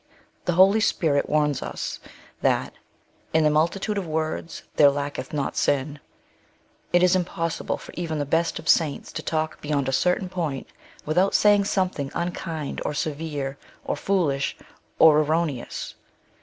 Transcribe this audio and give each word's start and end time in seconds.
The 0.45 0.53
Holy 0.53 0.79
Spirit 0.79 1.29
warns 1.29 1.61
us 1.61 1.99
that 2.41 2.73
''in 3.35 3.43
the 3.43 3.51
multitude 3.51 3.99
of 3.99 4.07
words 4.07 4.63
there 4.75 4.89
lacketh 4.89 5.31
not 5.31 5.55
sin." 5.55 5.99
It 6.91 7.03
is 7.03 7.15
impOvSsible 7.15 7.79
for 7.79 7.93
even 7.95 8.17
the 8.17 8.25
best 8.25 8.57
of 8.57 8.67
saints 8.67 9.11
to 9.11 9.21
talk 9.21 9.61
beyond 9.61 9.87
a 9.87 9.91
certain 9.93 10.27
point 10.27 10.65
without 11.05 11.35
saying 11.35 11.65
some 11.65 11.91
thing 11.91 12.11
unkind, 12.15 12.81
or 12.83 12.95
severe, 12.95 13.59
or 13.85 13.95
foolish, 13.95 14.57
or 14.97 15.19
erroneous. 15.19 15.93